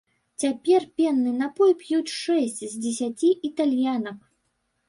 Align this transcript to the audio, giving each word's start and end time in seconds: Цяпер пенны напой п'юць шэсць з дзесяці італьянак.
Цяпер 0.43 0.85
пенны 1.01 1.33
напой 1.43 1.71
п'юць 1.83 2.15
шэсць 2.23 2.61
з 2.73 2.73
дзесяці 2.87 3.29
італьянак. 3.51 4.17